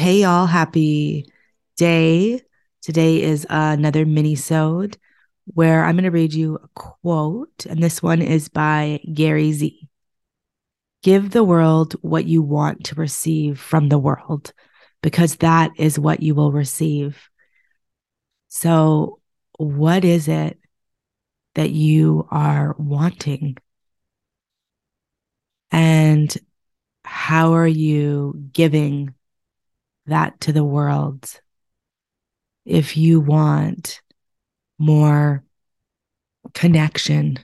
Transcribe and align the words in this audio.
Hey 0.00 0.22
y'all, 0.22 0.46
happy 0.46 1.30
day. 1.76 2.40
Today 2.80 3.20
is 3.20 3.46
another 3.50 4.06
mini-sode 4.06 4.96
where 5.44 5.84
I'm 5.84 5.94
going 5.94 6.04
to 6.04 6.10
read 6.10 6.32
you 6.32 6.54
a 6.54 6.68
quote, 6.68 7.66
and 7.68 7.82
this 7.82 8.02
one 8.02 8.22
is 8.22 8.48
by 8.48 9.00
Gary 9.12 9.52
Z. 9.52 9.90
Give 11.02 11.30
the 11.30 11.44
world 11.44 11.96
what 12.00 12.24
you 12.24 12.40
want 12.40 12.84
to 12.86 12.94
receive 12.94 13.60
from 13.60 13.90
the 13.90 13.98
world, 13.98 14.54
because 15.02 15.36
that 15.36 15.72
is 15.76 15.98
what 15.98 16.22
you 16.22 16.34
will 16.34 16.50
receive. 16.50 17.28
So, 18.48 19.20
what 19.58 20.06
is 20.06 20.28
it 20.28 20.58
that 21.56 21.72
you 21.72 22.26
are 22.30 22.74
wanting? 22.78 23.58
And 25.70 26.34
how 27.04 27.52
are 27.52 27.68
you 27.68 28.48
giving 28.54 29.14
that 30.10 30.40
to 30.42 30.52
the 30.52 30.64
world. 30.64 31.40
If 32.64 32.96
you 32.96 33.20
want 33.20 34.00
more 34.78 35.42
connection, 36.54 37.38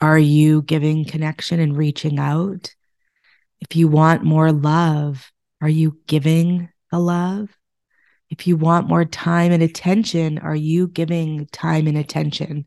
are 0.00 0.18
you 0.18 0.62
giving 0.62 1.04
connection 1.04 1.60
and 1.60 1.76
reaching 1.76 2.18
out? 2.18 2.74
If 3.60 3.76
you 3.76 3.88
want 3.88 4.24
more 4.24 4.50
love, 4.50 5.30
are 5.60 5.68
you 5.68 5.98
giving 6.06 6.70
the 6.90 6.98
love? 6.98 7.50
If 8.30 8.46
you 8.46 8.56
want 8.56 8.88
more 8.88 9.04
time 9.04 9.52
and 9.52 9.62
attention, 9.62 10.38
are 10.38 10.56
you 10.56 10.88
giving 10.88 11.46
time 11.46 11.86
and 11.86 11.98
attention? 11.98 12.66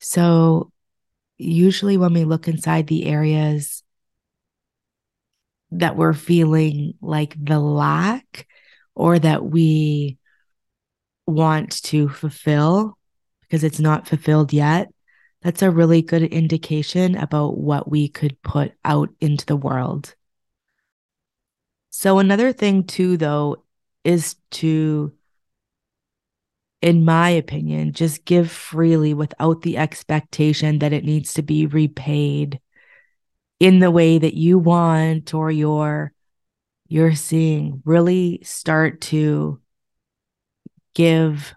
So, 0.00 0.72
usually 1.36 1.96
when 1.96 2.14
we 2.14 2.24
look 2.24 2.48
inside 2.48 2.86
the 2.86 3.06
areas 3.06 3.82
that 5.72 5.96
we're 5.96 6.12
feeling 6.12 6.94
like 7.00 7.36
the 7.42 7.58
lack 7.58 8.46
or 8.94 9.18
that 9.18 9.44
we 9.44 10.18
want 11.26 11.82
to 11.82 12.08
fulfill 12.08 12.98
because 13.42 13.64
it's 13.64 13.80
not 13.80 14.06
fulfilled 14.06 14.52
yet, 14.52 14.88
that's 15.42 15.62
a 15.62 15.70
really 15.70 16.02
good 16.02 16.22
indication 16.22 17.16
about 17.16 17.56
what 17.56 17.90
we 17.90 18.08
could 18.08 18.40
put 18.42 18.72
out 18.84 19.08
into 19.20 19.46
the 19.46 19.56
world. 19.56 20.14
So, 21.90 22.18
another 22.18 22.52
thing, 22.52 22.84
too, 22.84 23.16
though, 23.16 23.64
is 24.04 24.36
to, 24.52 25.12
in 26.80 27.04
my 27.04 27.30
opinion, 27.30 27.92
just 27.92 28.24
give 28.24 28.50
freely 28.50 29.14
without 29.14 29.62
the 29.62 29.76
expectation 29.78 30.78
that 30.78 30.92
it 30.92 31.04
needs 31.04 31.34
to 31.34 31.42
be 31.42 31.66
repaid 31.66 32.60
in 33.60 33.78
the 33.78 33.90
way 33.90 34.18
that 34.18 34.34
you 34.34 34.58
want 34.58 35.34
or 35.34 35.50
you're 35.50 36.12
you're 36.88 37.14
seeing 37.14 37.82
really 37.84 38.40
start 38.42 39.00
to 39.00 39.60
give 40.94 41.54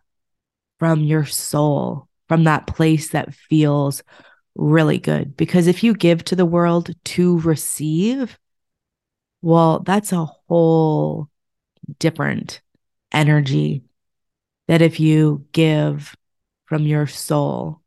from 0.77 1.01
your 1.01 1.25
soul 1.25 2.07
from 2.27 2.43
that 2.43 2.67
place 2.67 3.09
that 3.09 3.33
feels 3.33 4.03
really 4.55 4.99
good. 4.99 5.35
Because 5.35 5.67
if 5.67 5.83
you 5.83 5.95
give 5.95 6.23
to 6.25 6.35
the 6.35 6.45
world 6.45 6.91
to 7.05 7.39
receive 7.39 8.37
well 9.41 9.79
that's 9.79 10.11
a 10.11 10.25
whole 10.25 11.29
different 11.99 12.61
energy 13.11 13.83
that 14.67 14.81
if 14.81 14.99
you 14.99 15.45
give 15.51 16.15
from 16.65 16.83
your 16.83 17.07
soul 17.07 17.82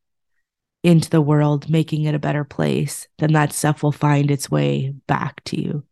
into 0.86 1.10
the 1.10 1.20
world, 1.20 1.68
making 1.68 2.04
it 2.04 2.14
a 2.14 2.18
better 2.20 2.44
place, 2.44 3.08
then 3.18 3.32
that 3.32 3.52
stuff 3.52 3.82
will 3.82 3.90
find 3.90 4.30
its 4.30 4.48
way 4.48 4.94
back 5.08 5.42
to 5.44 5.60
you. 5.60 5.82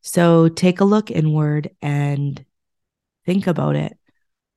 So 0.00 0.48
take 0.48 0.80
a 0.80 0.84
look 0.84 1.10
inward 1.10 1.70
and 1.82 2.44
think 3.26 3.48
about 3.48 3.74
it. 3.74 3.98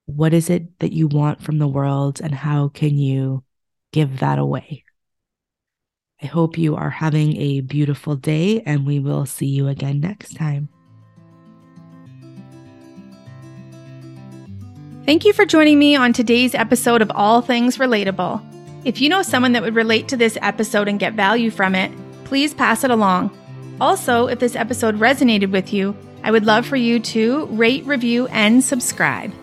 What 0.05 0.35
is 0.35 0.51
it 0.51 0.77
that 0.79 0.93
you 0.93 1.07
want 1.07 1.41
from 1.41 1.57
the 1.57 1.67
world, 1.67 2.21
and 2.21 2.33
how 2.33 2.67
can 2.67 2.99
you 2.99 3.43
give 3.91 4.19
that 4.19 4.37
away? 4.37 4.83
I 6.21 6.27
hope 6.27 6.59
you 6.59 6.75
are 6.75 6.91
having 6.91 7.35
a 7.37 7.61
beautiful 7.61 8.15
day, 8.15 8.61
and 8.61 8.85
we 8.85 8.99
will 8.99 9.25
see 9.25 9.47
you 9.47 9.67
again 9.67 9.99
next 9.99 10.35
time. 10.35 10.69
Thank 15.07 15.25
you 15.25 15.33
for 15.33 15.45
joining 15.45 15.79
me 15.79 15.95
on 15.95 16.13
today's 16.13 16.53
episode 16.53 17.01
of 17.01 17.11
All 17.15 17.41
Things 17.41 17.79
Relatable. 17.79 18.43
If 18.85 19.01
you 19.01 19.09
know 19.09 19.23
someone 19.23 19.53
that 19.53 19.63
would 19.63 19.73
relate 19.73 20.07
to 20.09 20.17
this 20.17 20.37
episode 20.43 20.87
and 20.87 20.99
get 20.99 21.13
value 21.13 21.49
from 21.49 21.73
it, 21.73 21.91
please 22.23 22.53
pass 22.53 22.83
it 22.83 22.91
along. 22.91 23.35
Also, 23.81 24.27
if 24.27 24.37
this 24.37 24.55
episode 24.55 24.99
resonated 24.99 25.49
with 25.49 25.73
you, 25.73 25.97
I 26.23 26.29
would 26.29 26.45
love 26.45 26.67
for 26.67 26.75
you 26.75 26.99
to 26.99 27.47
rate, 27.47 27.83
review, 27.85 28.27
and 28.27 28.63
subscribe. 28.63 29.33